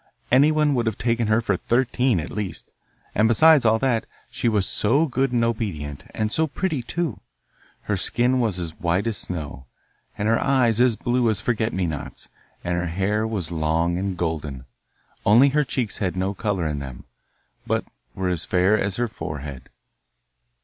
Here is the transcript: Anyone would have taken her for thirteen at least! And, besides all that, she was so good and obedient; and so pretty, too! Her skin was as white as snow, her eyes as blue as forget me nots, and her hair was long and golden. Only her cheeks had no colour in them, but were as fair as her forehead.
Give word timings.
Anyone 0.31 0.73
would 0.73 0.87
have 0.87 0.97
taken 0.97 1.27
her 1.27 1.41
for 1.41 1.57
thirteen 1.57 2.19
at 2.19 2.31
least! 2.31 2.71
And, 3.13 3.27
besides 3.27 3.65
all 3.65 3.77
that, 3.77 4.07
she 4.31 4.49
was 4.49 4.67
so 4.67 5.05
good 5.05 5.31
and 5.31 5.43
obedient; 5.45 6.05
and 6.15 6.31
so 6.31 6.47
pretty, 6.47 6.81
too! 6.81 7.19
Her 7.81 7.95
skin 7.95 8.39
was 8.39 8.57
as 8.57 8.73
white 8.79 9.05
as 9.05 9.17
snow, 9.19 9.67
her 10.13 10.39
eyes 10.39 10.81
as 10.81 10.95
blue 10.95 11.29
as 11.29 11.39
forget 11.39 11.71
me 11.71 11.85
nots, 11.85 12.29
and 12.63 12.73
her 12.79 12.87
hair 12.87 13.27
was 13.27 13.51
long 13.51 13.99
and 13.99 14.17
golden. 14.17 14.65
Only 15.23 15.49
her 15.49 15.63
cheeks 15.63 15.99
had 15.99 16.15
no 16.15 16.33
colour 16.33 16.67
in 16.67 16.79
them, 16.79 17.03
but 17.67 17.85
were 18.15 18.29
as 18.29 18.43
fair 18.43 18.79
as 18.79 18.95
her 18.95 19.07
forehead. 19.07 19.69